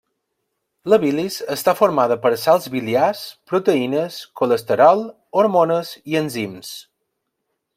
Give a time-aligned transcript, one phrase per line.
[0.91, 5.05] La bilis està formada per sals biliars, proteïnes, colesterol,
[5.43, 6.73] hormones i enzims.